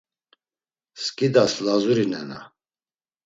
Skidas 1.03 1.53
lazuri 1.67 2.05
nena. 2.13 2.39